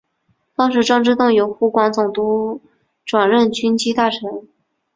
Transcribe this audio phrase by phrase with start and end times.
[0.55, 2.59] 当时张之洞由湖广总督
[3.05, 4.47] 转任军机大臣。